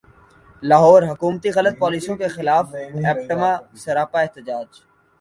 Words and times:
لاہور 0.63 1.03
حکومتی 1.09 1.49
غلط 1.55 1.77
پالیسیوں 1.79 2.17
کیخلاف 2.17 2.73
ایپٹما 2.75 3.55
سراپا 3.83 4.21
احتجاج 4.21 4.81